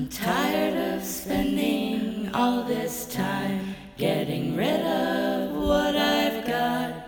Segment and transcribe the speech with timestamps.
[0.00, 7.06] I'm tired of spending all this time getting rid of what I've got.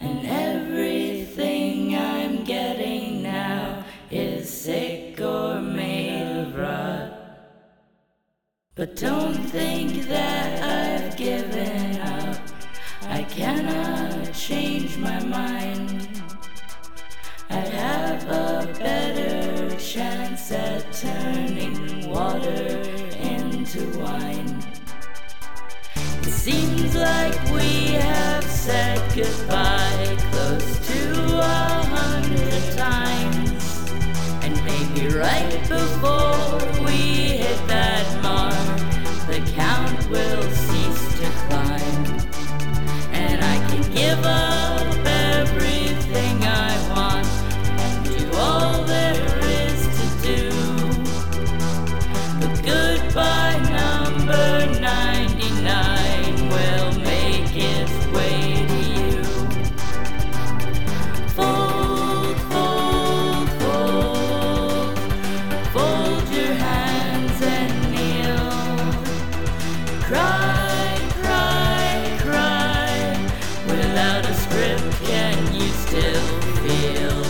[0.00, 7.12] And everything I'm getting now is sick or made of rot.
[8.74, 12.36] But don't think that I've given up.
[13.02, 16.08] I cannot change my mind.
[17.48, 20.67] I'd have a better chance at
[21.00, 22.82] turning water
[23.20, 24.64] into wine.
[26.22, 29.67] It seems like we have said goodbye
[70.08, 72.90] Cry, cry, cry.
[73.66, 76.26] Without a script, can you still
[76.62, 77.24] feel?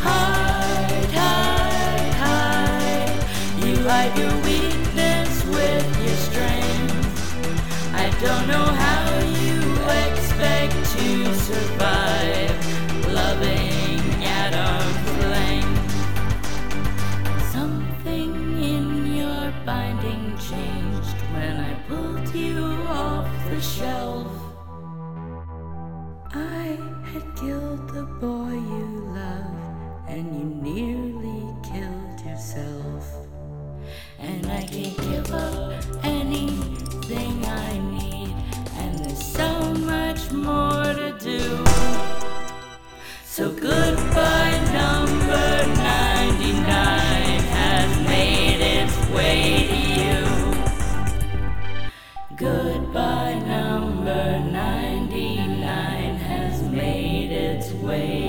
[0.00, 3.12] Hide, hide, hide.
[3.62, 7.36] You hide your weakness with your strength.
[7.92, 9.60] I don't know how you
[10.08, 12.56] expect to survive
[13.12, 15.92] loving at arm's length.
[17.52, 18.32] Something
[18.62, 20.87] in your binding chain
[21.38, 22.58] when I pulled you
[22.88, 24.30] off the shelf.
[26.34, 26.66] I
[27.10, 28.86] had killed the boy you
[29.18, 33.04] loved, and you nearly killed yourself.
[34.18, 37.36] And I can't give up anything
[37.66, 38.34] I need,
[38.80, 39.50] and there's so
[39.92, 41.40] much more to do.
[43.24, 44.37] So goodbye.
[57.88, 58.27] way.